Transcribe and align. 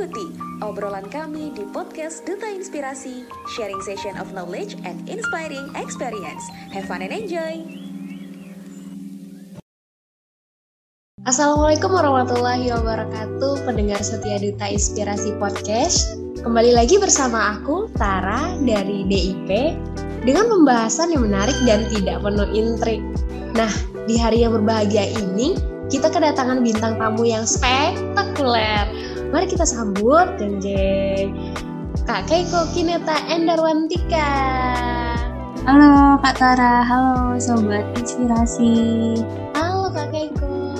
Ikuti 0.00 0.32
obrolan 0.64 1.04
kami 1.12 1.52
di 1.52 1.60
podcast 1.76 2.24
Duta 2.24 2.48
Inspirasi, 2.48 3.28
sharing 3.52 3.84
session 3.84 4.16
of 4.16 4.32
knowledge 4.32 4.72
and 4.88 4.96
inspiring 5.04 5.68
experience. 5.76 6.40
Have 6.72 6.88
fun 6.88 7.04
and 7.04 7.12
enjoy! 7.12 7.60
Assalamualaikum 11.28 11.92
warahmatullahi 11.92 12.72
wabarakatuh, 12.72 13.68
pendengar 13.68 14.00
setia 14.00 14.40
Duta 14.40 14.72
Inspirasi 14.72 15.36
Podcast. 15.36 16.16
Kembali 16.48 16.72
lagi 16.72 16.96
bersama 16.96 17.60
aku, 17.60 17.92
Tara 17.92 18.56
dari 18.64 19.04
DIP, 19.04 19.76
dengan 20.24 20.48
pembahasan 20.48 21.12
yang 21.12 21.28
menarik 21.28 21.60
dan 21.68 21.84
tidak 21.92 22.24
penuh 22.24 22.48
intrik. 22.56 23.04
Nah, 23.52 23.68
di 24.08 24.16
hari 24.16 24.48
yang 24.48 24.56
berbahagia 24.56 25.12
ini, 25.12 25.60
kita 25.92 26.08
kedatangan 26.08 26.64
bintang 26.64 26.96
tamu 26.96 27.28
yang 27.28 27.44
spektakuler. 27.44 28.99
Mari 29.30 29.46
kita 29.46 29.62
sambut 29.62 30.26
jeng 30.42 30.58
jeng 30.58 31.54
Kak 32.02 32.26
Keiko 32.26 32.66
Kineta 32.74 33.14
Endarwantika. 33.30 34.26
Halo 35.62 36.18
Kak 36.18 36.34
Tara, 36.34 36.82
halo 36.82 37.38
Sobat 37.38 37.86
Inspirasi. 37.94 39.14
Halo 39.54 39.94
Kak 39.94 40.10
Keiko. 40.10 40.74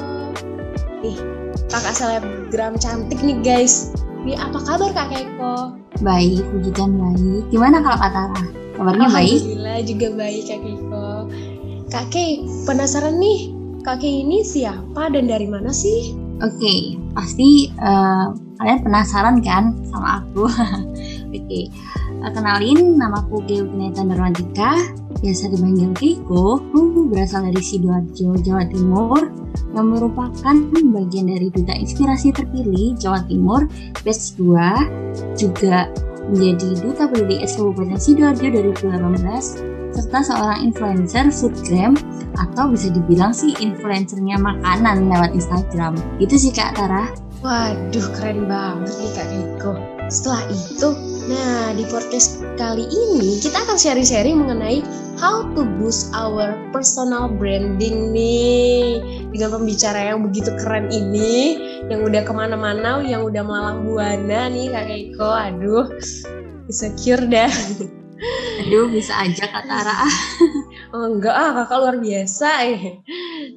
Ih, 1.07 1.15
kakak 1.71 1.95
selebgram 1.95 2.75
cantik 2.75 3.23
nih 3.23 3.39
guys. 3.39 3.95
Nih 4.27 4.35
apa 4.35 4.59
kabar 4.67 4.91
Kak 4.99 5.15
Keiko? 5.15 5.79
Baik, 6.03 6.43
puji 6.51 6.75
Tuhan 6.75 6.99
baik. 6.99 7.43
Gimana 7.55 7.79
kalau 7.87 8.03
Kak 8.03 8.11
Tara? 8.11 8.43
Kabarnya 8.75 9.07
baik? 9.15 9.39
Alhamdulillah 9.47 9.79
juga 9.87 10.09
baik 10.19 10.43
Kak 10.51 10.59
Keiko. 10.59 11.07
Kak 11.87 12.07
Kei, 12.11 12.43
penasaran 12.67 13.23
nih, 13.23 13.55
Kak 13.87 14.03
Kei 14.03 14.27
ini 14.27 14.43
siapa 14.43 15.07
dan 15.15 15.31
dari 15.31 15.47
mana 15.47 15.71
sih? 15.71 16.19
Oke, 16.41 16.57
okay, 16.57 16.81
pasti 17.13 17.69
uh, 17.85 18.33
kalian 18.61 18.81
penasaran 18.85 19.37
kan 19.41 19.73
sama 19.89 20.21
aku. 20.21 20.45
Oke, 21.31 21.41
okay. 21.41 21.65
uh, 22.21 22.29
kenalin 22.29 23.01
nama 23.01 23.25
aku 23.25 23.41
Kineta 23.49 24.05
Darwantika, 24.05 24.77
biasa 25.25 25.49
dipanggil 25.49 25.97
Kiko. 25.97 26.61
Aku 26.61 27.09
berasal 27.09 27.49
dari 27.49 27.65
Sidoarjo, 27.65 28.37
Jawa 28.45 28.69
Timur, 28.69 29.33
yang 29.73 29.87
merupakan 29.89 30.55
bagian 30.93 31.27
dari 31.33 31.49
Duta 31.49 31.73
Inspirasi 31.73 32.37
Terpilih 32.37 33.01
Jawa 33.01 33.25
Timur 33.25 33.65
batch 34.05 34.37
2, 34.37 35.41
juga 35.41 35.89
menjadi 36.31 36.69
Duta 36.85 37.09
Pendidik 37.09 37.49
Kabupaten 37.49 37.97
Sidoarjo 37.97 38.47
dari 38.53 38.71
2018, 38.77 39.97
serta 39.97 40.19
seorang 40.23 40.61
influencer 40.63 41.33
foodgram 41.33 41.97
atau 42.39 42.71
bisa 42.71 42.93
dibilang 42.95 43.35
sih 43.35 43.57
influencernya 43.59 44.39
makanan 44.39 45.11
lewat 45.11 45.35
Instagram. 45.35 45.99
Itu 46.23 46.39
sih 46.39 46.55
Kak 46.55 46.79
Tara. 46.79 47.30
Waduh, 47.41 48.05
keren 48.13 48.45
banget 48.53 48.93
nih 49.01 49.11
Kak 49.17 49.29
Riko. 49.33 49.73
Setelah 50.13 50.45
itu, 50.53 50.93
nah 51.25 51.73
di 51.73 51.89
podcast 51.89 52.45
kali 52.61 52.85
ini 52.85 53.41
kita 53.41 53.65
akan 53.65 53.81
sharing-sharing 53.81 54.37
mengenai 54.37 54.85
how 55.17 55.49
to 55.57 55.65
boost 55.81 56.13
our 56.13 56.53
personal 56.69 57.33
branding 57.33 58.13
nih. 58.13 59.01
Dengan 59.33 59.57
pembicara 59.57 60.13
yang 60.13 60.21
begitu 60.21 60.53
keren 60.61 60.93
ini 60.93 61.57
yang 61.89 62.05
udah 62.05 62.21
ke 62.29 62.33
mana-mana 62.37 63.01
yang 63.01 63.25
udah 63.25 63.41
melalang 63.41 63.89
buana 63.89 64.53
nih 64.53 64.69
kak 64.69 64.85
Keiko 64.93 65.33
aduh 65.33 65.89
insecure 66.69 67.25
dah. 67.25 67.49
Aduh 68.69 68.93
bisa 68.93 69.17
aja 69.17 69.49
kak 69.49 69.65
Tara. 69.65 69.97
Oh, 70.91 71.07
enggak 71.07 71.31
ah 71.31 71.55
kakak 71.55 71.79
luar 71.87 71.97
biasa 72.03 72.67
eh. 72.67 72.99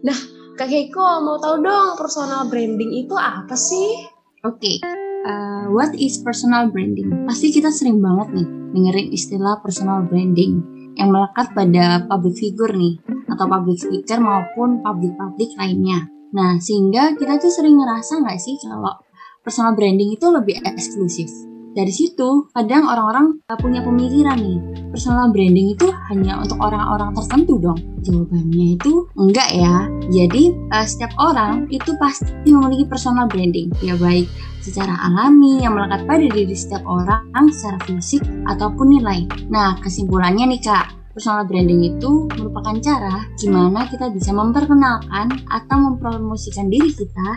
Nah 0.05 0.32
kak 0.53 0.69
Keiko 0.69 1.25
mau 1.25 1.41
tahu 1.41 1.65
dong 1.65 1.97
personal 1.97 2.45
branding 2.47 2.91
itu 2.93 3.15
apa 3.17 3.57
sih 3.57 4.05
oke 4.45 4.61
okay. 4.61 4.77
uh, 5.25 5.65
what 5.73 5.93
is 5.97 6.21
personal 6.21 6.69
branding 6.69 7.09
pasti 7.25 7.49
kita 7.49 7.73
sering 7.73 7.97
banget 7.99 8.41
nih 8.41 8.47
dengerin 8.73 9.09
istilah 9.13 9.61
personal 9.61 10.05
branding 10.05 10.61
yang 10.93 11.09
melekat 11.09 11.53
pada 11.53 12.05
public 12.05 12.37
figure 12.37 12.73
nih 12.73 13.01
atau 13.29 13.45
public 13.49 13.77
speaker 13.81 14.21
maupun 14.21 14.85
public-public 14.85 15.57
lainnya. 15.57 16.05
Nah, 16.33 16.57
sehingga 16.61 17.17
kita 17.17 17.41
tuh 17.41 17.49
sering 17.49 17.77
ngerasa 17.81 18.21
nggak 18.21 18.39
sih 18.41 18.57
kalau 18.61 18.93
personal 19.41 19.73
branding 19.73 20.13
itu 20.13 20.25
lebih 20.29 20.61
eksklusif. 20.65 21.29
Dari 21.73 21.89
situ, 21.89 22.53
kadang 22.53 22.85
orang-orang 22.85 23.41
punya 23.57 23.81
pemikiran 23.81 24.37
nih, 24.37 24.61
personal 24.93 25.33
branding 25.33 25.73
itu 25.73 25.89
hanya 26.09 26.37
untuk 26.37 26.61
orang-orang 26.61 27.17
tertentu 27.17 27.57
dong. 27.57 27.81
Jawabannya 28.05 28.77
itu 28.77 29.09
enggak 29.17 29.49
ya. 29.57 29.89
Jadi, 30.13 30.53
uh, 30.69 30.85
setiap 30.85 31.17
orang 31.17 31.65
itu 31.73 31.97
pasti 31.97 32.29
memiliki 32.49 32.85
personal 32.85 33.25
branding, 33.25 33.73
ya 33.81 33.97
baik 33.97 34.29
secara 34.63 34.95
alami 34.95 35.59
yang 35.59 35.75
melekat 35.75 36.07
pada 36.07 36.23
diri 36.29 36.55
setiap 36.55 36.87
orang 36.87 37.45
secara 37.51 37.81
fisik 37.83 38.23
ataupun 38.47 38.95
nilai. 38.95 39.27
Nah, 39.51 39.75
kesimpulannya 39.81 40.55
nih 40.55 40.61
Kak, 40.63 41.03
personal 41.13 41.45
branding 41.45 41.83
itu 41.83 42.25
merupakan 42.33 42.73
cara 42.81 43.27
gimana 43.37 43.85
kita 43.85 44.09
bisa 44.09 44.33
memperkenalkan 44.33 45.45
atau 45.45 45.77
mempromosikan 45.77 46.71
diri 46.71 46.89
kita 46.89 47.29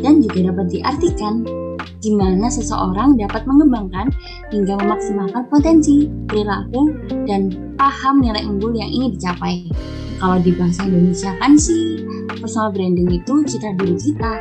dan 0.00 0.24
juga 0.24 0.48
dapat 0.48 0.72
diartikan 0.72 1.44
gimana 2.02 2.50
seseorang 2.50 3.14
dapat 3.14 3.46
mengembangkan 3.46 4.10
hingga 4.50 4.74
memaksimalkan 4.74 5.46
potensi, 5.46 6.10
perilaku, 6.26 6.90
dan 7.30 7.54
paham 7.78 8.18
nilai 8.18 8.42
unggul 8.42 8.74
yang 8.74 8.90
ingin 8.90 9.14
dicapai. 9.14 9.70
Kalau 10.18 10.38
di 10.42 10.50
bahasa 10.54 10.86
Indonesia 10.86 11.30
kan 11.38 11.54
sih, 11.54 12.02
personal 12.42 12.74
branding 12.74 13.10
itu 13.10 13.46
citra 13.46 13.74
diri 13.78 13.94
kita. 13.98 14.34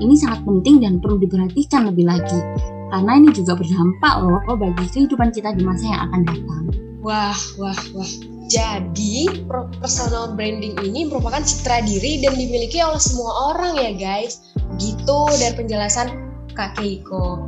Ini 0.00 0.14
sangat 0.16 0.44
penting 0.44 0.80
dan 0.80 1.00
perlu 1.00 1.20
diperhatikan 1.20 1.88
lebih 1.88 2.08
lagi, 2.08 2.40
karena 2.88 3.20
ini 3.20 3.28
juga 3.36 3.52
berdampak 3.56 4.14
loh 4.24 4.40
bagi 4.56 4.84
kehidupan 4.88 5.28
kita 5.28 5.52
di 5.52 5.62
masa 5.64 5.84
yang 5.88 6.00
akan 6.08 6.20
datang. 6.24 6.64
Wah, 7.00 7.36
wah, 7.56 7.80
wah. 7.96 8.12
Jadi, 8.50 9.46
personal 9.78 10.34
branding 10.34 10.74
ini 10.82 11.06
merupakan 11.06 11.38
citra 11.38 11.86
diri 11.86 12.18
dan 12.18 12.34
dimiliki 12.34 12.82
oleh 12.82 12.98
semua 12.98 13.54
orang 13.54 13.78
ya 13.78 13.94
guys. 13.94 14.49
Gitu 14.78 15.20
dari 15.40 15.54
penjelasan 15.56 16.12
Kak 16.52 16.78
Keiko. 16.78 17.42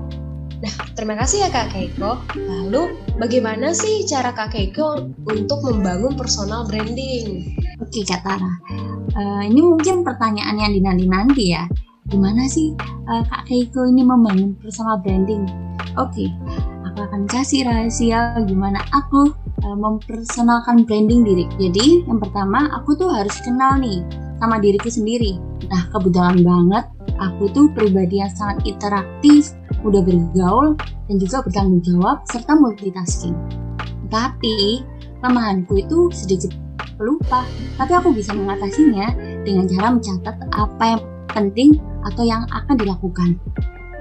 Nah, 0.63 0.75
terima 0.95 1.19
kasih 1.19 1.43
ya 1.43 1.49
Kak 1.51 1.75
Keiko. 1.75 2.23
Lalu, 2.39 2.95
bagaimana 3.19 3.75
sih 3.75 4.07
cara 4.07 4.31
Kak 4.31 4.55
Keiko 4.55 5.11
untuk 5.27 5.59
membangun 5.67 6.15
personal 6.15 6.63
branding? 6.71 7.59
Oke 7.83 8.07
Kak 8.07 8.23
Tara, 8.23 8.53
uh, 9.19 9.43
ini 9.43 9.59
mungkin 9.59 10.07
pertanyaan 10.07 10.55
yang 10.55 10.71
dinanti-nanti 10.71 11.45
ya. 11.51 11.67
Gimana 12.07 12.47
sih 12.47 12.79
uh, 13.11 13.27
Kak 13.27 13.51
Keiko 13.51 13.91
ini 13.91 14.07
membangun 14.07 14.55
personal 14.63 15.03
branding? 15.03 15.51
Oke, 15.99 16.31
aku 16.87 16.99
akan 17.11 17.27
kasih 17.27 17.67
rahasia 17.67 18.39
gimana 18.47 18.87
aku 18.95 19.35
uh, 19.67 19.77
mempersonalkan 19.77 20.87
branding 20.87 21.27
diri. 21.27 21.45
Jadi, 21.59 22.07
yang 22.07 22.23
pertama 22.23 22.71
aku 22.71 22.95
tuh 22.95 23.11
harus 23.11 23.35
kenal 23.43 23.83
nih 23.83 23.99
sama 24.39 24.63
diriku 24.63 24.87
sendiri. 24.87 25.43
Nah, 25.67 25.91
kebetulan 25.91 26.39
banget 26.47 26.87
aku 27.23 27.47
tuh 27.55 27.67
pribadi 27.71 28.19
yang 28.19 28.33
sangat 28.35 28.67
interaktif, 28.67 29.55
mudah 29.87 30.03
bergaul, 30.03 30.75
dan 31.07 31.17
juga 31.23 31.47
bertanggung 31.47 31.83
jawab, 31.87 32.27
serta 32.27 32.59
multitasking. 32.59 33.39
Tapi, 34.11 34.83
kelemahanku 35.23 35.79
itu 35.79 36.11
sedikit 36.11 36.51
pelupa, 36.99 37.47
tapi 37.79 37.93
aku 37.95 38.11
bisa 38.11 38.35
mengatasinya 38.35 39.15
dengan 39.47 39.71
cara 39.71 39.89
mencatat 39.95 40.37
apa 40.53 40.85
yang 40.85 41.03
penting 41.31 41.71
atau 42.11 42.23
yang 42.27 42.43
akan 42.51 42.75
dilakukan. 42.75 43.39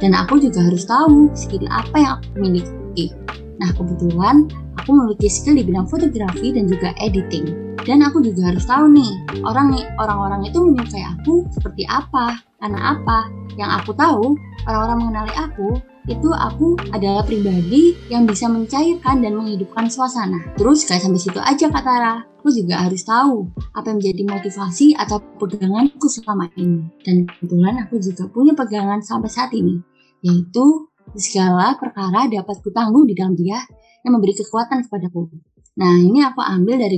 Dan 0.01 0.17
aku 0.17 0.41
juga 0.41 0.65
harus 0.65 0.83
tahu 0.89 1.29
skill 1.37 1.69
apa 1.69 1.95
yang 2.01 2.11
aku 2.17 2.27
miliki. 2.41 3.13
Nah, 3.61 3.69
kebetulan 3.77 4.49
aku 4.81 4.89
memiliki 4.97 5.29
skill 5.29 5.61
di 5.61 5.63
bidang 5.63 5.85
fotografi 5.85 6.49
dan 6.49 6.65
juga 6.65 6.89
editing 6.97 7.71
dan 7.81 8.05
aku 8.05 8.21
juga 8.21 8.53
harus 8.53 8.65
tahu 8.69 8.93
nih 8.93 9.11
orang 9.41 9.73
orang-orang 9.97 10.41
itu 10.45 10.61
menyukai 10.61 11.01
aku 11.01 11.45
seperti 11.49 11.83
apa 11.89 12.37
karena 12.61 12.95
apa 12.95 13.27
yang 13.57 13.73
aku 13.81 13.91
tahu 13.97 14.38
orang-orang 14.69 14.97
mengenali 15.01 15.34
aku 15.35 15.81
itu 16.09 16.29
aku 16.34 16.73
adalah 16.93 17.22
pribadi 17.22 17.93
yang 18.09 18.25
bisa 18.25 18.49
mencairkan 18.49 19.22
dan 19.22 19.37
menghidupkan 19.37 19.85
suasana. 19.85 20.41
Terus 20.58 20.81
gak 20.90 20.97
sampai 20.97 21.22
situ 21.22 21.37
aja 21.37 21.69
Kak 21.69 21.84
Tara, 21.85 22.25
aku 22.41 22.49
juga 22.49 22.81
harus 22.81 23.05
tahu 23.05 23.46
apa 23.78 23.93
yang 23.93 23.97
menjadi 24.02 24.23
motivasi 24.25 24.97
atau 24.97 25.22
peganganku 25.37 26.09
selama 26.09 26.49
ini. 26.58 26.90
Dan 27.05 27.29
kebetulan 27.29 27.85
aku 27.85 28.02
juga 28.02 28.25
punya 28.34 28.58
pegangan 28.58 29.05
sampai 29.05 29.29
saat 29.29 29.53
ini, 29.53 29.78
yaitu 30.25 30.90
segala 31.13 31.78
perkara 31.78 32.25
dapat 32.25 32.55
kutanggung 32.66 33.05
di 33.05 33.13
dalam 33.13 33.37
dia 33.37 33.61
yang 34.02 34.17
memberi 34.17 34.34
kekuatan 34.34 34.81
kepadaku. 34.90 35.29
Nah 35.78 36.02
ini 36.02 36.25
aku 36.25 36.41
ambil 36.41 36.81
dari 36.81 36.97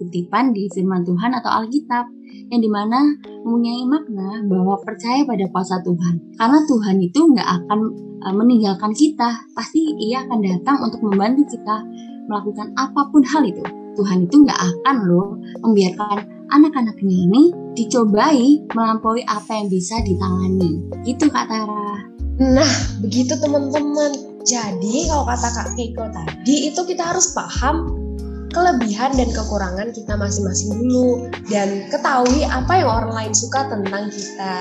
kutipan 0.00 0.56
di 0.56 0.72
firman 0.72 1.04
Tuhan 1.04 1.36
atau 1.36 1.52
Alkitab 1.60 2.08
yang 2.50 2.60
di 2.64 2.70
mana 2.72 2.98
mempunyai 3.44 3.84
makna 3.86 4.42
bahwa 4.48 4.80
percaya 4.80 5.22
pada 5.28 5.44
kuasa 5.52 5.84
Tuhan. 5.84 6.40
Karena 6.40 6.58
Tuhan 6.64 6.96
itu 7.04 7.20
nggak 7.30 7.48
akan 7.62 7.78
e, 8.24 8.28
meninggalkan 8.34 8.92
kita, 8.96 9.44
pasti 9.54 9.92
ia 10.00 10.24
akan 10.24 10.40
datang 10.40 10.76
untuk 10.82 11.04
membantu 11.04 11.46
kita 11.52 11.84
melakukan 12.26 12.72
apa 12.74 13.00
pun 13.12 13.22
hal 13.22 13.44
itu. 13.44 13.62
Tuhan 13.94 14.26
itu 14.26 14.46
nggak 14.46 14.56
akan 14.56 14.96
loh 15.04 15.36
membiarkan 15.62 16.40
anak-anaknya 16.50 17.16
ini 17.30 17.42
dicobai 17.78 18.66
melampaui 18.74 19.22
apa 19.28 19.50
yang 19.60 19.68
bisa 19.70 20.00
ditangani. 20.02 20.82
Gitu 21.06 21.30
Kak 21.30 21.46
Tara. 21.46 22.02
Nah, 22.40 22.72
begitu 23.04 23.36
teman-teman. 23.36 24.16
Jadi 24.40 25.06
kalau 25.06 25.28
kata 25.28 25.48
Kak 25.52 25.68
Keiko 25.76 26.08
tadi 26.08 26.72
itu 26.72 26.80
kita 26.88 27.12
harus 27.12 27.36
paham 27.36 27.92
kelebihan 28.50 29.14
dan 29.14 29.28
kekurangan 29.30 29.88
kita 29.94 30.14
masing-masing 30.18 30.70
dulu 30.76 31.30
dan 31.48 31.86
ketahui 31.88 32.44
apa 32.46 32.82
yang 32.82 32.90
orang 32.90 33.12
lain 33.14 33.32
suka 33.34 33.70
tentang 33.70 34.10
kita. 34.10 34.54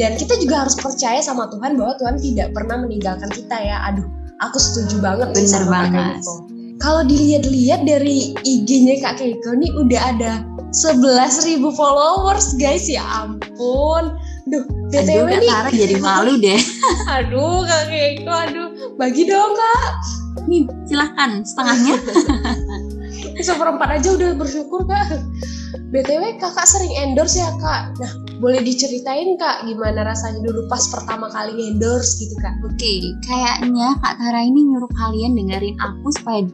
Dan 0.00 0.16
kita 0.16 0.38
juga 0.40 0.64
harus 0.64 0.76
percaya 0.80 1.20
sama 1.20 1.50
Tuhan 1.52 1.76
bahwa 1.76 1.92
Tuhan 2.00 2.16
tidak 2.16 2.56
pernah 2.56 2.80
meninggalkan 2.80 3.28
kita 3.28 3.56
ya. 3.58 3.84
Aduh, 3.92 4.08
aku 4.40 4.56
setuju 4.56 4.96
banget 5.02 5.28
Bener 5.36 5.50
sama 5.50 5.64
Kak 5.64 5.70
banget. 5.92 6.16
Keiko. 6.24 6.34
Kalau 6.80 7.02
dilihat-lihat 7.04 7.84
dari 7.84 8.32
IG-nya 8.40 9.04
Kak 9.04 9.20
Keiko 9.20 9.52
nih 9.52 9.68
udah 9.76 10.00
ada 10.16 10.32
11.000 10.72 11.60
followers 11.76 12.56
guys 12.56 12.88
ya 12.88 13.04
ampun. 13.04 14.16
Duh, 14.48 14.64
Aduh, 14.64 14.88
BTW 14.88 15.28
Kak 15.44 15.68
nih. 15.68 15.84
Jadi 15.84 15.94
malu 16.00 16.40
deh. 16.40 16.56
Aduh, 17.20 17.68
Kak 17.68 17.92
Keiko, 17.92 18.32
aduh. 18.32 18.68
Bagi 18.96 19.28
dong, 19.28 19.52
Kak. 19.52 20.19
Nih, 20.46 20.66
silahkan 20.86 21.42
setengahnya. 21.42 21.96
Seperempat 23.46 23.88
aja 24.00 24.08
udah 24.14 24.30
bersyukur, 24.36 24.84
Kak. 24.84 25.20
BTW 25.90 26.38
kakak 26.38 26.66
sering 26.70 26.94
endorse 27.02 27.42
ya, 27.42 27.50
Kak. 27.58 27.98
Nah, 27.98 28.12
boleh 28.38 28.62
diceritain, 28.62 29.34
Kak, 29.34 29.66
gimana 29.66 30.06
rasanya 30.06 30.38
dulu 30.46 30.70
pas 30.70 30.86
pertama 30.86 31.26
kali 31.34 31.50
endorse 31.74 32.22
gitu, 32.22 32.38
Kak? 32.38 32.54
Oke, 32.62 33.10
kayaknya 33.26 33.98
Kak 33.98 34.14
Tara 34.22 34.40
ini 34.46 34.70
nyuruh 34.70 34.90
kalian 34.94 35.34
dengerin 35.34 35.74
aku 35.82 36.14
supaya 36.14 36.46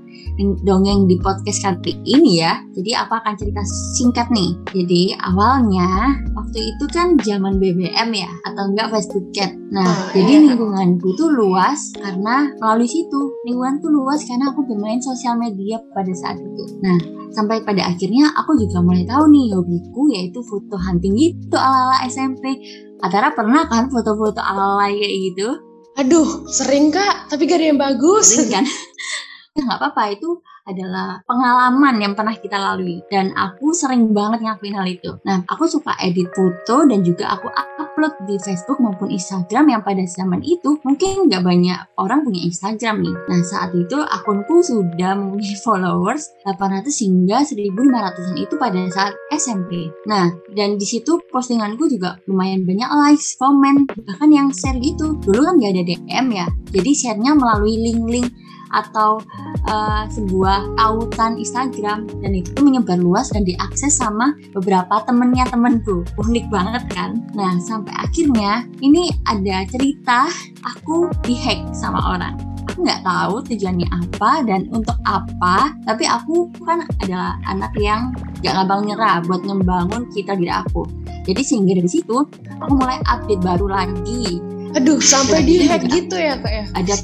dongeng 0.65 1.05
di 1.05 1.21
podcast 1.21 1.61
kali 1.65 2.01
ini 2.09 2.41
ya. 2.41 2.65
Jadi 2.73 2.97
aku 2.97 3.13
akan 3.13 3.35
cerita 3.37 3.61
singkat 4.01 4.29
nih. 4.33 4.57
Jadi 4.73 5.03
awalnya 5.21 6.17
waktu 6.33 6.73
itu 6.73 6.85
kan 6.93 7.17
zaman 7.21 7.61
BBM 7.61 8.13
ya 8.17 8.31
atau 8.49 8.73
enggak 8.73 8.89
Facebook 8.93 9.29
Chat. 9.37 9.53
Nah, 9.73 9.85
Oh, 9.85 10.13
jadi 10.17 10.33
iya. 10.33 10.41
lingkunganku 10.53 11.13
tuh 11.17 11.29
luas 11.33 11.93
karena 11.97 12.53
melalui 12.61 12.89
situ. 12.89 13.21
Lingkunganku 13.49 13.87
luas 13.93 14.25
karena 14.25 14.53
aku 14.53 14.65
bermain 14.65 15.01
sosial 15.01 15.37
media 15.37 15.81
pada 15.93 16.13
saat 16.17 16.37
itu. 16.41 16.65
Nah, 16.85 16.99
sampai 17.35 17.63
pada 17.67 17.89
akhirnya 17.91 18.31
aku 18.37 18.55
juga 18.59 18.83
mulai 18.85 19.07
tahu 19.07 19.31
nih 19.31 19.55
hobiku 19.55 20.03
yaitu 20.13 20.41
foto 20.45 20.77
hunting 20.79 21.15
gitu 21.17 21.57
ala-ala 21.57 22.05
SMP. 22.07 22.61
Kak 22.97 23.13
Tara 23.13 23.29
pernah 23.35 23.69
kan 23.69 23.93
foto-foto 23.93 24.41
ala-ala 24.41 24.89
kayak 24.89 25.15
gitu? 25.33 25.49
Aduh, 25.97 26.45
sering, 26.49 26.93
Kak. 26.93 27.33
Tapi 27.33 27.49
gak 27.49 27.57
ada 27.57 27.67
yang 27.73 27.81
bagus. 27.81 28.37
sering 28.37 28.53
kan 28.53 28.65
nggak 29.63 29.81
apa-apa. 29.81 30.03
Itu 30.13 30.41
adalah 30.67 31.23
pengalaman 31.25 32.03
yang 32.03 32.13
pernah 32.19 32.35
kita 32.35 32.59
lalui. 32.59 33.01
Dan 33.07 33.31
aku 33.33 33.71
sering 33.71 34.11
banget 34.11 34.43
ngakuin 34.43 34.75
hal 34.75 34.87
itu. 34.91 35.15
Nah 35.23 35.47
aku 35.47 35.71
suka 35.71 35.95
edit 36.03 36.27
foto 36.35 36.83
dan 36.91 37.07
juga 37.07 37.39
aku 37.39 37.47
upload 37.55 38.15
di 38.27 38.37
Facebook 38.43 38.83
maupun 38.83 39.15
Instagram 39.15 39.73
yang 39.73 39.83
pada 39.87 40.03
zaman 40.05 40.43
itu 40.43 40.77
mungkin 40.83 41.31
nggak 41.31 41.43
banyak 41.47 41.79
orang 41.97 42.27
punya 42.27 42.43
Instagram 42.43 43.01
nih. 43.07 43.17
Nah 43.31 43.41
saat 43.47 43.71
itu 43.73 43.97
akunku 44.03 44.61
sudah 44.61 45.15
mempunyai 45.15 45.57
followers 45.67 46.35
800 46.45 46.91
hingga 47.07 47.47
1500an 47.47 48.37
itu 48.37 48.55
pada 48.59 48.81
saat 48.91 49.15
SMP 49.35 49.91
nah 50.07 50.31
dan 50.55 50.79
di 50.79 50.87
situ 50.87 51.19
postinganku 51.31 51.87
juga 51.91 52.19
lumayan 52.27 52.65
banyak 52.65 52.89
likes, 52.89 53.37
komen, 53.37 53.87
bahkan 54.07 54.31
yang 54.33 54.49
share 54.51 54.79
gitu. 54.81 55.19
Dulu 55.21 55.41
kan 55.43 55.55
nggak 55.61 55.73
ada 55.77 55.83
DM 55.85 56.27
ya, 56.33 56.47
jadi 56.73 56.91
share-nya 56.93 57.33
melalui 57.37 57.77
link-link 57.77 58.29
atau 58.73 59.23
uh, 59.69 60.05
sebuah 60.11 60.77
tautan 60.79 61.39
Instagram. 61.39 62.07
Dan 62.23 62.33
itu 62.37 62.57
menyebar 62.63 62.99
luas 62.99 63.31
dan 63.31 63.47
diakses 63.47 63.99
sama 63.99 64.35
beberapa 64.55 65.03
temennya 65.05 65.47
temenku. 65.51 66.03
Unik 66.19 66.47
banget 66.51 66.85
kan? 66.93 67.23
Nah 67.35 67.59
sampai 67.63 67.95
akhirnya 67.97 68.67
ini 68.83 69.11
ada 69.27 69.67
cerita 69.69 70.31
aku 70.67 71.11
dihack 71.27 71.63
sama 71.77 72.17
orang. 72.17 72.35
Aku 72.67 72.83
nggak 72.83 73.07
tahu 73.07 73.35
tujuannya 73.47 73.89
apa 73.89 74.43
dan 74.43 74.67
untuk 74.75 74.99
apa 75.07 75.71
tapi 75.87 76.05
aku 76.05 76.51
kan 76.67 76.83
adalah 77.01 77.39
anak 77.47 77.73
yang 77.79 78.11
gak 78.43 78.53
gampang 78.53 78.91
nyerah 78.91 79.23
buat 79.25 79.41
ngembangun 79.47 80.11
cita 80.13 80.35
diri 80.35 80.51
aku. 80.51 80.85
Jadi 81.27 81.43
sehingga 81.43 81.79
dari 81.79 81.91
situ 81.91 82.17
aku 82.63 82.73
mulai 82.75 83.03
update 83.07 83.43
baru 83.43 83.67
lagi 83.71 84.39
Aduh, 84.77 85.01
sampai 85.01 85.41
di 85.43 85.65
hack 85.65 85.89
juga- 85.89 85.97
gitu 85.97 86.17
ya, 86.21 86.35
Kak 86.37 86.53
ya? 86.53 86.65
ada. 86.77 86.95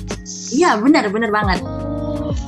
Iya 0.52 0.70
benar 0.76 1.08
benar 1.08 1.30
banget. 1.32 1.64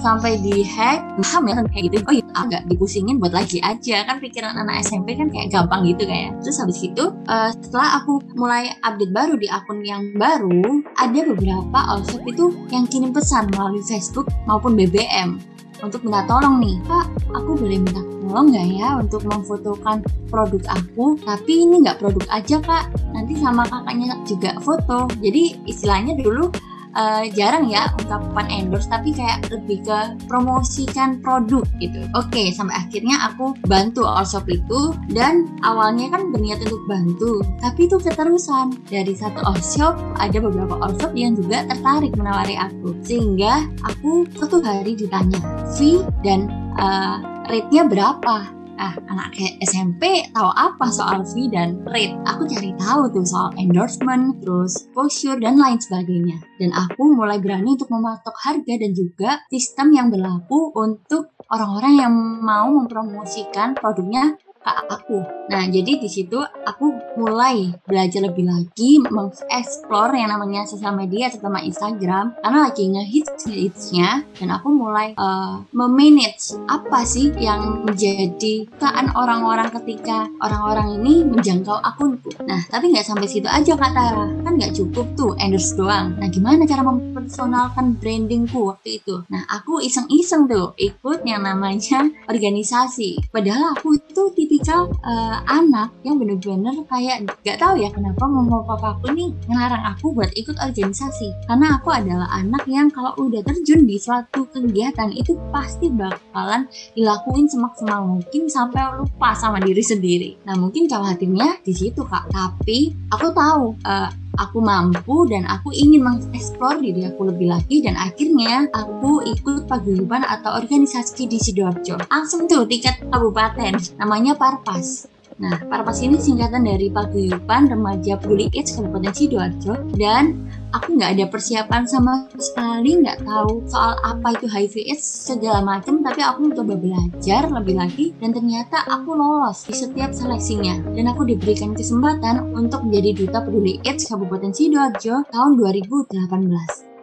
Sampai 0.04 0.36
di 0.40 0.60
hack 0.60 1.00
paham 1.20 1.48
ya 1.48 1.54
kan 1.56 1.66
kayak 1.72 1.82
gitu. 1.88 1.96
Oh 2.04 2.12
iya 2.12 2.24
agak 2.36 2.62
dipusingin 2.68 3.16
buat 3.16 3.32
lagi 3.32 3.56
aja. 3.64 4.04
Kan 4.04 4.20
pikiran 4.20 4.52
anak 4.52 4.84
SMP 4.84 5.16
kan 5.16 5.32
kayak 5.32 5.48
gampang 5.48 5.88
gitu 5.88 6.04
kayak 6.04 6.36
terus 6.44 6.60
habis 6.60 6.76
itu 6.84 7.04
eh, 7.24 7.50
setelah 7.56 8.04
aku 8.04 8.20
mulai 8.36 8.68
update 8.84 9.12
baru 9.16 9.34
di 9.40 9.48
akun 9.48 9.80
yang 9.80 10.12
baru 10.16 10.84
ada 11.00 11.20
beberapa 11.24 11.78
outfit 11.88 12.20
itu 12.28 12.52
yang 12.68 12.84
kirim 12.84 13.16
pesan 13.16 13.48
melalui 13.56 13.80
Facebook 13.80 14.28
maupun 14.44 14.76
BBM 14.76 15.40
untuk 15.80 16.04
minta 16.04 16.20
tolong 16.28 16.60
nih. 16.60 16.76
Kak 16.84 17.06
aku 17.32 17.56
boleh 17.56 17.80
minta 17.80 18.00
tolong 18.24 18.50
nggak 18.50 18.68
ya 18.74 18.88
untuk 18.98 19.22
memfotokan 19.28 20.00
produk 20.32 20.62
aku 20.72 21.20
tapi 21.22 21.52
ini 21.68 21.84
nggak 21.84 22.00
produk 22.00 22.24
aja 22.32 22.56
kak 22.64 22.84
nanti 23.12 23.36
sama 23.38 23.68
kakaknya 23.68 24.16
juga 24.24 24.56
foto 24.64 25.06
jadi 25.20 25.60
istilahnya 25.68 26.16
dulu 26.18 26.48
eh, 26.94 27.24
jarang 27.34 27.66
ya 27.68 27.90
ungkapan 28.00 28.46
endorse 28.50 28.88
tapi 28.88 29.10
kayak 29.10 29.50
lebih 29.50 29.82
ke 29.84 29.98
promosikan 30.30 31.18
produk 31.20 31.66
gitu. 31.82 32.06
Oke, 32.14 32.54
sampai 32.54 32.86
akhirnya 32.86 33.18
aku 33.30 33.54
bantu 33.66 34.06
all 34.06 34.24
shop 34.24 34.46
itu 34.48 34.94
dan 35.10 35.50
awalnya 35.66 36.14
kan 36.14 36.30
berniat 36.30 36.62
untuk 36.64 36.82
bantu, 36.86 37.42
tapi 37.60 37.90
itu 37.90 37.98
keterusan. 37.98 38.78
Dari 38.88 39.14
satu 39.14 39.42
all 39.42 39.60
shop 39.60 39.98
ada 40.18 40.38
beberapa 40.38 40.78
all 40.78 40.94
shop 40.96 41.12
yang 41.18 41.34
juga 41.34 41.66
tertarik 41.66 42.14
menawari 42.14 42.54
aku. 42.56 42.94
Sehingga 43.02 43.66
aku 43.84 44.24
satu 44.38 44.62
hari 44.62 44.94
ditanya 44.94 45.38
fee 45.74 46.00
dan 46.22 46.46
eh, 46.78 47.33
rate-nya 47.48 47.84
berapa? 47.88 48.36
Ah, 48.74 48.90
anak 49.06 49.38
SMP 49.62 50.26
tahu 50.34 50.50
apa 50.50 50.90
soal 50.90 51.22
fee 51.22 51.46
dan 51.46 51.78
rate. 51.86 52.18
Aku 52.26 52.42
cari 52.50 52.74
tahu 52.74 53.06
tuh 53.14 53.22
soal 53.22 53.54
endorsement, 53.54 54.42
terus 54.42 54.90
exposure 54.90 55.38
dan 55.38 55.62
lain 55.62 55.78
sebagainya. 55.78 56.42
Dan 56.58 56.74
aku 56.74 57.14
mulai 57.14 57.38
berani 57.38 57.78
untuk 57.78 57.86
mematok 57.94 58.34
harga 58.34 58.74
dan 58.74 58.90
juga 58.90 59.46
sistem 59.46 59.94
yang 59.94 60.10
berlaku 60.10 60.74
untuk 60.74 61.38
orang-orang 61.54 61.94
yang 62.02 62.14
mau 62.42 62.66
mempromosikan 62.66 63.78
produknya 63.78 64.34
ke 64.64 64.72
aku. 64.88 65.18
Nah, 65.52 65.68
jadi 65.68 66.00
di 66.00 66.08
situ 66.08 66.40
aku 66.40 66.96
mulai 67.20 67.68
belajar 67.84 68.24
lebih 68.24 68.48
lagi 68.48 68.96
mengeksplor 69.04 70.16
yang 70.16 70.32
namanya 70.32 70.64
sosial 70.64 70.96
media 70.96 71.28
terutama 71.28 71.60
Instagram 71.60 72.32
karena 72.40 72.58
lagi 72.64 72.84
ngehits 72.88 73.44
hitsnya 73.44 74.24
dan 74.40 74.48
aku 74.56 74.72
mulai 74.72 75.12
uh, 75.20 75.60
memanage 75.76 76.56
apa 76.64 77.04
sih 77.04 77.28
yang 77.36 77.84
menjadi 77.84 78.64
kean 78.80 79.12
orang-orang 79.12 79.68
ketika 79.82 80.26
orang-orang 80.40 80.96
ini 80.96 81.28
menjangkau 81.28 81.76
akunku. 81.84 82.32
Nah, 82.48 82.64
tapi 82.72 82.90
nggak 82.90 83.04
sampai 83.04 83.28
situ 83.28 83.46
aja 83.46 83.76
Kak 83.76 83.92
Tara. 83.92 84.26
Kan 84.42 84.56
nggak 84.56 84.72
cukup 84.72 85.06
tuh 85.12 85.36
endorse 85.36 85.76
doang. 85.76 86.16
Nah, 86.16 86.28
gimana 86.32 86.64
cara 86.64 86.80
mempersonalkan 86.80 88.00
brandingku 88.00 88.72
waktu 88.72 89.04
itu? 89.04 89.20
Nah, 89.28 89.44
aku 89.46 89.84
iseng-iseng 89.84 90.48
tuh 90.48 90.72
ikut 90.80 91.20
yang 91.28 91.44
namanya 91.44 92.08
organisasi. 92.26 93.28
Padahal 93.28 93.76
aku 93.76 94.00
itu 94.00 94.22
tipikal 94.54 94.86
eh, 95.02 95.38
anak 95.50 95.90
yang 96.06 96.14
bener-bener 96.14 96.86
kayak 96.86 97.26
nggak 97.42 97.58
tahu 97.58 97.74
ya 97.74 97.90
kenapa 97.90 98.22
mama 98.22 98.62
papa 98.62 98.94
aku 98.94 99.10
nih 99.10 99.34
ngelarang 99.50 99.82
aku 99.90 100.14
buat 100.14 100.30
ikut 100.38 100.54
organisasi. 100.54 101.50
Karena 101.50 101.74
aku 101.74 101.90
adalah 101.90 102.30
anak 102.30 102.62
yang 102.70 102.86
kalau 102.94 103.10
udah 103.18 103.42
terjun 103.42 103.82
di 103.82 103.98
suatu 103.98 104.46
kegiatan 104.54 105.10
itu 105.10 105.34
pasti 105.50 105.90
bakalan 105.90 106.70
dilakuin 106.94 107.50
semaksimal 107.50 108.06
mungkin 108.06 108.46
sampai 108.46 108.94
lupa 108.94 109.34
sama 109.34 109.58
diri 109.58 109.82
sendiri. 109.82 110.30
Nah 110.46 110.54
mungkin 110.54 110.86
khawatirnya 110.86 111.58
di 111.66 111.74
situ 111.74 112.06
kak. 112.06 112.30
Tapi 112.30 112.94
aku 113.10 113.26
tahu 113.34 113.74
eh, 113.82 114.23
aku 114.38 114.58
mampu 114.58 115.26
dan 115.30 115.46
aku 115.46 115.70
ingin 115.70 116.02
mengeksplor 116.02 116.82
diri 116.82 117.06
aku 117.06 117.30
lebih 117.30 117.50
lagi 117.50 117.82
dan 117.82 117.94
akhirnya 117.98 118.66
aku 118.74 119.22
ikut 119.24 119.66
paguyuban 119.70 120.26
atau 120.26 120.58
organisasi 120.58 121.30
di 121.30 121.38
Sidoarjo. 121.38 121.98
Langsung 122.10 122.46
tuh 122.50 122.66
tiket 122.66 123.06
kabupaten. 123.08 123.78
Namanya 123.98 124.34
Parpas. 124.34 125.10
Nah, 125.34 125.58
Parpas 125.66 125.98
ini 125.98 126.14
singkatan 126.14 126.62
dari 126.62 126.94
Paguyuban 126.94 127.66
Remaja 127.66 128.14
Peduli 128.14 128.46
AIDS 128.54 128.78
Kabupaten 128.78 129.10
Sidoarjo 129.10 129.74
dan 129.98 130.46
aku 130.74 130.98
nggak 130.98 131.10
ada 131.14 131.24
persiapan 131.30 131.86
sama 131.86 132.26
sekali, 132.34 132.98
nggak 132.98 133.22
tahu 133.22 133.62
soal 133.70 133.94
apa 134.02 134.34
itu 134.34 134.46
HIV 134.50 134.74
AIDS 134.90 135.06
segala 135.06 135.62
macam, 135.62 136.02
tapi 136.02 136.20
aku 136.20 136.50
mencoba 136.50 136.74
belajar 136.74 137.46
lebih 137.46 137.74
lagi 137.78 138.06
dan 138.18 138.34
ternyata 138.34 138.82
aku 138.90 139.14
lolos 139.14 139.64
di 139.70 139.74
setiap 139.74 140.10
seleksinya 140.10 140.82
dan 140.98 141.06
aku 141.10 141.22
diberikan 141.22 141.72
kesempatan 141.72 142.50
untuk 142.58 142.82
menjadi 142.84 143.24
duta 143.24 143.38
peduli 143.46 143.78
AIDS 143.86 144.10
Kabupaten 144.10 144.50
Sidoarjo 144.50 145.22
tahun 145.30 145.50
2018. 145.56 146.93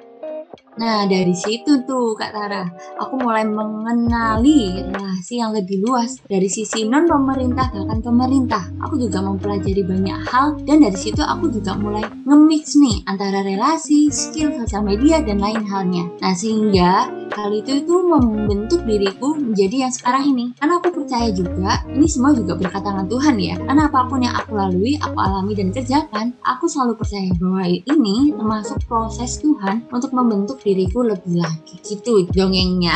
Nah, 0.80 1.04
dari 1.04 1.36
situ 1.36 1.84
tuh 1.84 2.16
Kak 2.16 2.32
Tara, 2.32 2.64
aku 2.96 3.20
mulai 3.20 3.44
mengenali 3.44 4.80
relasi 4.88 5.44
yang 5.44 5.52
lebih 5.52 5.84
luas 5.84 6.24
dari 6.24 6.48
sisi 6.48 6.88
non 6.88 7.12
pemerintah 7.12 7.76
bahkan 7.76 8.00
pemerintah. 8.00 8.64
Aku 8.80 8.96
juga 8.96 9.20
mempelajari 9.20 9.84
banyak 9.84 10.32
hal 10.32 10.56
dan 10.64 10.80
dari 10.80 10.96
situ 10.96 11.20
aku 11.20 11.52
juga 11.52 11.76
mulai 11.76 12.08
nge-mix 12.24 12.80
nih 12.80 13.04
antara 13.04 13.44
relasi, 13.44 14.08
skill 14.08 14.56
sosial 14.64 14.88
media 14.88 15.20
dan 15.20 15.44
lain 15.44 15.60
halnya. 15.68 16.08
Nah, 16.24 16.32
sehingga 16.32 17.12
hal 17.36 17.52
itu 17.52 17.84
itu 17.84 17.96
membentuk 18.08 18.88
diriku 18.88 19.36
menjadi 19.36 19.88
yang 19.88 19.94
sekarang 19.94 20.24
ini. 20.32 20.56
Karena 20.56 20.80
aku 20.80 21.04
percaya 21.04 21.28
juga 21.36 21.84
ini 21.92 22.08
semua 22.08 22.32
juga 22.32 22.56
berkat 22.56 22.80
tangan 22.80 23.12
Tuhan 23.12 23.36
ya. 23.40 23.60
Karena 23.60 23.92
apa 23.92 24.08
pun 24.08 24.24
yang 24.24 24.36
aku 24.40 24.56
lalui, 24.56 24.96
aku 25.04 25.20
alami 25.20 25.52
dan 25.52 25.76
kerjakan, 25.76 26.32
aku 26.48 26.64
selalu 26.72 26.96
percaya 26.96 27.28
bahwa 27.36 27.68
ini 27.68 28.32
termasuk 28.32 28.80
proses 28.88 29.36
Tuhan 29.40 29.84
untuk 29.92 30.16
membentuk 30.16 30.61
diriku 30.62 31.06
lebih 31.06 31.42
lagi. 31.42 31.76
Gitu 31.82 32.30
dongengnya. 32.32 32.96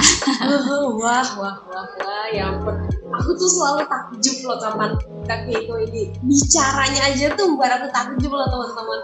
wah, 1.02 1.26
wah, 1.38 1.58
wah, 1.66 1.88
wah, 2.00 2.26
ya 2.30 2.54
ampun. 2.54 2.86
Aku 3.22 3.34
tuh 3.36 3.50
selalu 3.50 3.86
takjub 3.90 4.38
loh 4.46 4.58
kapan 4.62 4.92
Kak 5.26 5.40
Keiko 5.50 5.76
ini 5.90 6.14
bicaranya 6.26 7.02
aja 7.10 7.34
tuh 7.34 7.58
buat 7.58 7.72
aku 7.74 7.88
takjub 7.90 8.32
loh 8.32 8.48
teman-teman. 8.48 9.00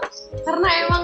Karena 0.46 0.68
emang 0.86 1.02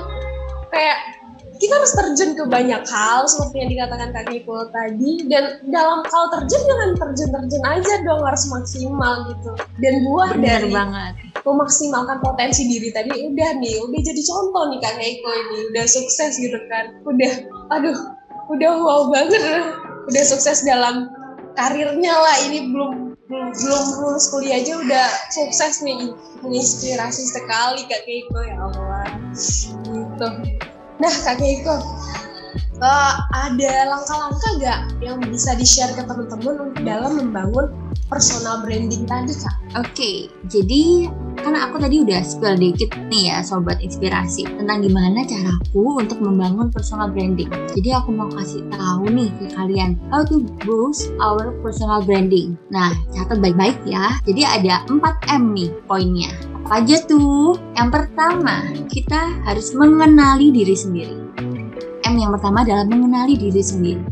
kayak 0.70 1.17
kita 1.58 1.74
harus 1.74 1.92
terjun 1.94 2.30
ke 2.38 2.44
banyak 2.46 2.82
hal 2.86 3.26
seperti 3.26 3.56
yang 3.66 3.70
dikatakan 3.74 4.08
Kak 4.14 4.24
Keiko 4.30 4.70
tadi. 4.70 5.26
Dan 5.26 5.58
dalam 5.74 6.06
hal 6.06 6.24
terjun 6.30 6.62
jangan 6.64 6.90
terjun-terjun 6.94 7.62
aja 7.66 7.94
dong 8.06 8.22
harus 8.22 8.44
maksimal 8.46 9.26
gitu. 9.34 9.50
Dan 9.82 10.06
buah 10.06 10.30
Bener 10.38 10.62
dari 10.62 10.70
banget. 10.70 11.12
memaksimalkan 11.42 12.18
potensi 12.20 12.68
diri 12.68 12.92
tadi 12.92 13.08
udah 13.08 13.50
nih 13.56 13.80
udah 13.80 14.00
jadi 14.04 14.22
contoh 14.22 14.62
nih 14.70 14.78
Kak 14.78 14.94
Keiko 15.02 15.30
ini. 15.34 15.58
Udah 15.74 15.84
sukses 15.90 16.32
gitu 16.38 16.58
kan. 16.70 16.84
Udah 17.02 17.32
aduh 17.74 17.98
udah 18.54 18.70
wow 18.78 19.02
banget. 19.10 19.42
Udah 20.06 20.24
sukses 20.24 20.62
dalam 20.62 21.10
karirnya 21.58 22.14
lah. 22.14 22.36
Ini 22.46 22.70
belum 22.70 22.92
belum 23.28 23.48
belum 23.50 23.84
lulus 23.98 24.30
kuliah 24.30 24.62
aja 24.62 24.78
udah 24.78 25.06
sukses 25.34 25.82
nih. 25.82 26.14
Menginspirasi 26.46 27.26
sekali 27.34 27.82
Kak 27.90 28.06
Keiko 28.06 28.40
ya 28.46 28.56
Allah. 28.62 29.10
Gitu 29.34 30.28
nah 30.98 31.14
Kak 31.24 31.38
Keiko 31.38 31.76
eh, 32.82 33.14
ada 33.34 33.72
langkah-langkah 33.90 34.52
gak 34.62 34.80
yang 35.02 35.18
bisa 35.26 35.54
di-share 35.58 35.94
ke 35.94 36.02
teman-teman 36.06 36.74
dalam 36.82 37.18
membangun 37.18 37.74
personal 38.08 38.64
branding 38.64 39.04
tadi 39.04 39.34
Kak? 39.36 39.56
Oke, 39.76 40.32
jadi 40.48 41.12
karena 41.42 41.68
aku 41.70 41.76
tadi 41.78 42.02
udah 42.02 42.20
spill 42.24 42.58
dikit 42.58 42.90
nih 43.08 43.32
ya 43.34 43.38
sobat 43.42 43.78
inspirasi 43.80 44.46
tentang 44.46 44.82
gimana 44.84 45.22
caraku 45.24 46.00
untuk 46.00 46.18
membangun 46.20 46.68
personal 46.68 47.10
branding. 47.10 47.48
Jadi 47.72 47.90
aku 47.94 48.10
mau 48.14 48.28
kasih 48.32 48.66
tahu 48.72 49.08
nih 49.10 49.30
ke 49.38 49.46
kalian 49.54 49.96
how 50.10 50.26
to 50.26 50.42
boost 50.66 51.10
our 51.22 51.54
personal 51.62 52.02
branding. 52.02 52.58
Nah, 52.68 52.92
catat 53.14 53.38
baik-baik 53.38 53.78
ya. 53.86 54.18
Jadi 54.26 54.42
ada 54.44 54.82
4M 54.90 55.42
nih 55.54 55.70
poinnya. 55.86 56.30
Apa 56.64 56.84
aja 56.84 57.00
tuh? 57.06 57.56
Yang 57.78 57.88
pertama, 57.96 58.60
kita 58.92 59.40
harus 59.48 59.72
mengenali 59.72 60.52
diri 60.52 60.76
sendiri. 60.76 61.16
M 62.04 62.14
yang 62.16 62.32
pertama 62.36 62.64
adalah 62.64 62.84
mengenali 62.84 63.36
diri 63.36 63.62
sendiri. 63.64 64.04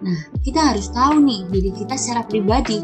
Nah, 0.00 0.20
kita 0.40 0.72
harus 0.72 0.88
tahu 0.88 1.20
nih 1.20 1.44
diri 1.52 1.70
kita 1.76 1.92
secara 1.92 2.24
pribadi 2.24 2.80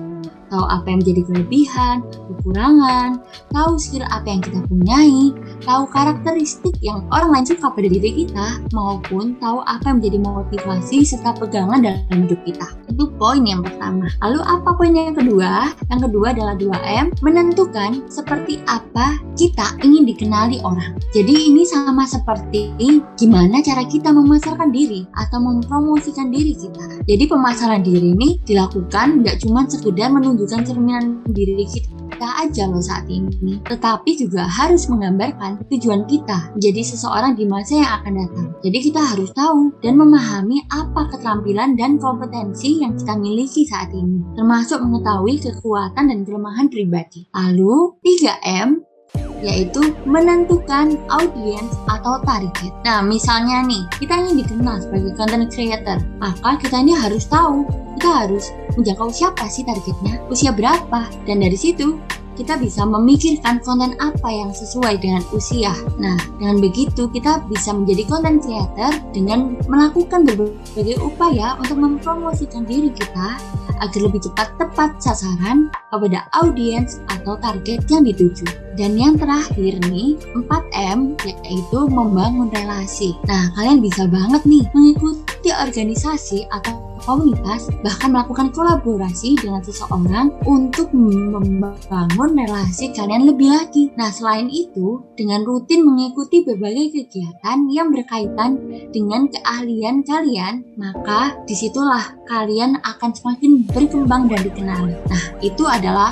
tahu 0.49 0.65
apa 0.67 0.87
yang 0.87 0.99
menjadi 1.03 1.23
kelebihan, 1.27 1.97
kekurangan, 2.31 3.11
tahu 3.51 3.73
skill 3.79 4.05
apa 4.09 4.27
yang 4.27 4.41
kita 4.43 4.61
punyai, 4.67 5.35
tahu 5.67 5.83
karakteristik 5.91 6.75
yang 6.81 7.05
orang 7.11 7.33
lain 7.35 7.47
suka 7.47 7.71
pada 7.73 7.89
diri 7.89 8.25
kita, 8.25 8.63
maupun 8.71 9.37
tahu 9.43 9.61
apa 9.67 9.85
yang 9.91 9.97
menjadi 10.03 10.19
motivasi 10.23 10.97
serta 11.03 11.35
pegangan 11.37 11.83
dalam 11.83 12.19
hidup 12.27 12.41
kita. 12.47 12.67
Itu 12.87 13.13
poin 13.19 13.43
yang 13.45 13.61
pertama. 13.67 14.09
Lalu 14.23 14.41
apa 14.47 14.69
poin 14.77 14.95
yang 14.95 15.13
kedua? 15.17 15.75
Yang 15.93 16.01
kedua 16.11 16.27
adalah 16.33 16.55
2M, 16.57 17.07
menentukan 17.21 18.07
seperti 18.09 18.63
apa 18.71 19.19
kita 19.37 19.77
ingin 19.85 20.09
dikenali 20.09 20.63
orang. 20.65 20.97
Jadi 21.13 21.53
ini 21.53 21.67
sama 21.69 22.09
seperti 22.09 22.73
gimana 23.21 23.61
cara 23.61 23.85
kita 23.85 24.13
memasarkan 24.15 24.73
diri 24.73 25.05
atau 25.13 25.39
mempromosikan 25.43 26.33
diri 26.33 26.57
kita. 26.57 27.05
Jadi 27.05 27.25
pemasaran 27.29 27.85
diri 27.85 28.17
ini 28.17 28.41
dilakukan 28.45 29.21
nggak 29.21 29.45
cuma 29.45 29.69
sekedar 29.69 30.09
menunjukkan 30.09 30.36
cerminan 30.45 31.25
diri 31.33 31.65
kita 31.65 32.29
aja 32.45 32.69
loh 32.69 32.81
saat 32.81 33.09
ini, 33.09 33.61
tetapi 33.65 34.17
juga 34.17 34.45
harus 34.45 34.89
menggambarkan 34.89 35.65
tujuan 35.73 36.05
kita 36.05 36.53
menjadi 36.57 36.83
seseorang 36.85 37.33
di 37.37 37.45
masa 37.49 37.73
yang 37.81 37.93
akan 38.03 38.13
datang. 38.21 38.49
Jadi 38.61 38.79
kita 38.93 39.01
harus 39.01 39.31
tahu 39.33 39.73
dan 39.81 39.97
memahami 39.97 40.65
apa 40.69 41.09
keterampilan 41.13 41.77
dan 41.77 41.97
kompetensi 41.97 42.81
yang 42.81 42.97
kita 42.97 43.15
miliki 43.17 43.69
saat 43.69 43.93
ini, 43.93 44.21
termasuk 44.37 44.81
mengetahui 44.81 45.41
kekuatan 45.41 46.09
dan 46.09 46.19
kelemahan 46.25 46.67
pribadi. 46.73 47.29
Lalu 47.33 48.01
3M 48.03 48.97
yaitu 49.45 49.93
menentukan 50.09 50.97
audiens 51.13 51.73
atau 51.89 52.17
target. 52.25 52.73
Nah, 52.83 53.05
misalnya 53.05 53.61
nih, 53.65 53.85
kita 54.01 54.17
ingin 54.17 54.43
dikenal 54.45 54.81
sebagai 54.81 55.13
content 55.15 55.47
creator, 55.53 55.99
maka 56.17 56.57
kita 56.57 56.81
ini 56.81 56.97
harus 56.97 57.29
tahu, 57.29 57.69
kita 58.01 58.11
harus 58.27 58.49
menjangkau 58.77 59.11
siapa 59.11 59.49
sih 59.49 59.65
targetnya, 59.65 60.23
usia 60.29 60.53
berapa, 60.53 61.09
dan 61.25 61.37
dari 61.41 61.57
situ 61.57 61.99
kita 62.37 62.61
bisa 62.61 62.85
memikirkan 62.85 63.59
konten 63.65 63.97
apa 63.97 64.29
yang 64.29 64.53
sesuai 64.53 65.01
dengan 65.01 65.25
usia. 65.33 65.73
Nah, 65.97 66.21
dengan 66.37 66.61
begitu 66.61 67.09
kita 67.09 67.43
bisa 67.49 67.73
menjadi 67.73 68.05
content 68.07 68.45
creator 68.45 68.93
dengan 69.17 69.57
melakukan 69.67 70.29
berbagai 70.29 71.01
upaya 71.01 71.57
untuk 71.57 71.81
mempromosikan 71.81 72.69
diri 72.69 72.93
kita 72.93 73.41
agar 73.77 74.01
lebih 74.01 74.25
cepat 74.25 74.57
tepat 74.57 75.01
sasaran 75.01 75.69
kepada 75.93 76.25
audiens 76.37 77.01
atau 77.13 77.37
target 77.41 77.85
yang 77.89 78.05
dituju. 78.05 78.45
Dan 78.77 78.97
yang 78.97 79.17
terakhir 79.17 79.81
nih, 79.89 80.21
4M 80.37 81.17
yaitu 81.25 81.81
membangun 81.89 82.53
relasi. 82.53 83.17
Nah, 83.25 83.53
kalian 83.57 83.81
bisa 83.81 84.05
banget 84.09 84.45
nih 84.45 84.65
mengikuti 84.73 85.26
organisasi 85.53 86.49
atau 86.51 86.87
komunitas, 87.07 87.71
bahkan 87.85 88.11
melakukan 88.11 88.51
kolaborasi 88.51 89.39
dengan 89.39 89.63
seseorang 89.63 90.35
untuk 90.49 90.91
membangun 90.91 92.31
relasi 92.35 92.91
kalian 92.91 93.31
lebih 93.31 93.53
lagi. 93.53 93.93
Nah, 93.95 94.11
selain 94.11 94.51
itu, 94.51 95.05
dengan 95.15 95.47
rutin 95.47 95.87
mengikuti 95.87 96.43
berbagai 96.43 96.93
kegiatan 96.93 97.59
yang 97.71 97.95
berkaitan 97.95 98.59
dengan 98.91 99.31
keahlian 99.31 100.03
kalian, 100.03 100.67
maka 100.75 101.39
di 101.47 101.55
situlah 101.55 102.17
kalian 102.27 102.81
akan 102.83 103.11
semakin 103.15 103.63
berkembang 103.71 104.27
dan 104.27 104.41
dikenal. 104.43 104.83
Nah, 105.07 105.25
itu 105.45 105.63
adalah 105.63 106.11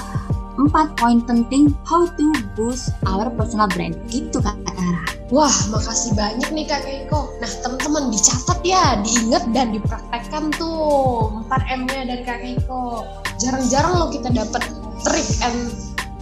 empat 0.54 0.94
poin 0.94 1.18
penting 1.26 1.74
how 1.82 2.06
to 2.06 2.30
boost 2.54 2.94
our 3.10 3.26
personal 3.34 3.66
brand. 3.66 3.98
Gitu 4.06 4.38
Tara. 4.38 4.63
Wah, 5.32 5.56
makasih 5.72 6.12
banyak 6.12 6.52
nih 6.52 6.68
Kak 6.68 6.84
Keiko. 6.84 7.32
Nah, 7.40 7.48
teman-teman 7.64 8.12
dicatat 8.12 8.60
ya, 8.60 9.00
diingat 9.00 9.44
dan 9.56 9.72
dipraktekkan 9.72 10.52
tuh 10.60 11.32
4M-nya 11.48 12.12
dari 12.12 12.22
Kak 12.28 12.44
Keiko. 12.44 13.08
Jarang-jarang 13.40 13.94
loh 14.04 14.08
kita 14.12 14.28
dapat 14.28 14.68
trik 15.00 15.28
and 15.40 15.72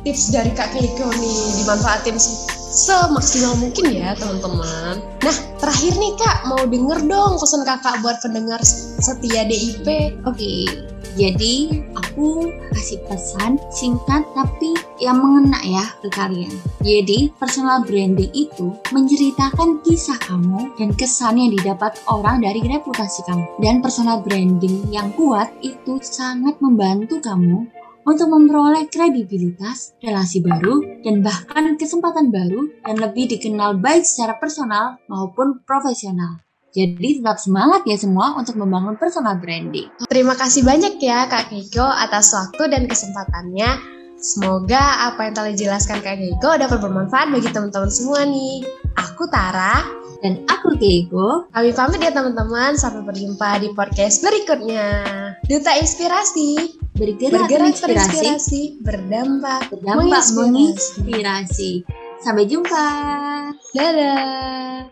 tips 0.06 0.30
dari 0.30 0.54
Kak 0.54 0.71
Keiko 0.71 1.11
nih 1.18 1.38
dimanfaatin 1.62 2.14
semaksimal 2.73 3.59
mungkin 3.59 3.90
ya 3.90 4.14
teman-teman. 4.14 5.02
Nah, 5.02 5.37
terakhir 5.59 5.99
nih 5.99 6.14
Kak, 6.14 6.47
mau 6.47 6.62
denger 6.62 7.02
dong 7.02 7.42
pesan 7.42 7.66
Kakak 7.66 8.06
buat 8.06 8.23
pendengar 8.23 8.62
setia 9.02 9.42
DIP. 9.50 10.14
Oke, 10.30 10.71
jadi 11.18 11.85
aku 12.12 12.52
kasih 12.76 13.00
pesan 13.09 13.57
singkat 13.73 14.21
tapi 14.37 14.76
yang 15.00 15.16
mengena 15.16 15.57
ya 15.64 15.81
ke 16.04 16.12
kalian. 16.12 16.52
Jadi 16.85 17.33
personal 17.40 17.81
branding 17.88 18.28
itu 18.37 18.69
menceritakan 18.92 19.81
kisah 19.81 20.21
kamu 20.21 20.76
dan 20.76 20.92
kesan 20.92 21.40
yang 21.40 21.57
didapat 21.57 21.97
orang 22.12 22.45
dari 22.45 22.61
reputasi 22.61 23.25
kamu. 23.25 23.49
Dan 23.64 23.81
personal 23.81 24.21
branding 24.21 24.92
yang 24.92 25.09
kuat 25.16 25.57
itu 25.64 25.97
sangat 26.04 26.61
membantu 26.61 27.16
kamu 27.16 27.64
untuk 28.04 28.28
memperoleh 28.28 28.92
kredibilitas, 28.92 29.97
relasi 30.04 30.45
baru, 30.45 31.00
dan 31.00 31.25
bahkan 31.25 31.81
kesempatan 31.81 32.28
baru 32.28 32.69
dan 32.85 33.00
lebih 33.00 33.33
dikenal 33.33 33.81
baik 33.81 34.04
secara 34.04 34.37
personal 34.37 35.00
maupun 35.09 35.64
profesional. 35.64 36.45
Jadi 36.73 37.21
tetap 37.21 37.37
semangat 37.37 37.85
ya 37.85 38.00
semua 38.00 38.33
untuk 38.33 38.57
membangun 38.57 38.97
personal 38.97 39.37
branding. 39.37 39.93
Terima 40.09 40.33
kasih 40.33 40.64
banyak 40.64 40.97
ya 41.05 41.29
Kak 41.29 41.52
Keiko 41.52 41.85
atas 41.85 42.33
waktu 42.33 42.73
dan 42.73 42.88
kesempatannya. 42.88 43.76
Semoga 44.17 45.12
apa 45.12 45.29
yang 45.29 45.35
telah 45.37 45.50
dijelaskan 45.52 46.00
Kak 46.00 46.17
Keiko 46.17 46.50
dapat 46.57 46.79
bermanfaat 46.81 47.29
bagi 47.29 47.52
teman-teman 47.52 47.93
semua 47.93 48.25
nih. 48.25 48.64
Aku 48.97 49.29
Tara. 49.29 49.85
Dan 50.23 50.47
aku 50.47 50.79
Keiko. 50.79 51.50
Kami 51.50 51.75
pamit 51.75 52.00
ya 52.00 52.14
teman-teman. 52.14 52.79
Sampai 52.79 53.02
berjumpa 53.05 53.61
di 53.61 53.69
podcast 53.75 54.23
berikutnya. 54.23 55.05
Duta 55.45 55.76
Inspirasi. 55.76 56.79
Bergerak, 56.95 57.49
Bergerak 57.50 57.73
terinspirasi, 57.75 58.17
terinspirasi, 58.21 58.61
berdampak, 58.85 59.61
berdampak 59.73 60.07
menginspirasi. 60.07 60.38
menginspirasi. 60.38 61.73
Sampai 62.23 62.45
jumpa. 62.47 62.87
Dadah. 63.75 64.87